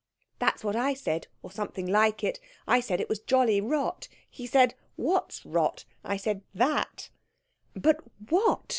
[0.39, 2.39] "That's what I said or something like it.
[2.67, 4.07] I said it was jolly rot.
[4.27, 7.11] He said, 'What's rot?' I said 'That.'"
[7.75, 8.61] "But what?"